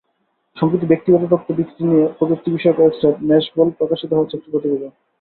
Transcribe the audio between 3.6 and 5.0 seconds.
প্রকাশিত হয়েছে একটি প্রতিবেদন।